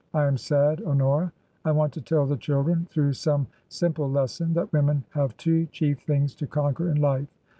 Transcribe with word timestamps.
I 0.15 0.23
am 0.25 0.35
sad, 0.35 0.81
Honora. 0.83 1.31
I 1.63 1.71
want 1.71 1.93
to 1.93 2.01
tell 2.01 2.25
the 2.25 2.35
children, 2.35 2.87
through 2.89 3.13
some 3.13 3.45
sim 3.69 3.93
ple 3.93 4.09
lesson, 4.09 4.53
that 4.55 4.73
women 4.73 5.03
have 5.11 5.37
two 5.37 5.67
chief 5.67 5.99
things 6.01 6.33
to 6.37 6.47
conquer 6.47 6.89
in 6.89 6.99
life. 6.99 7.27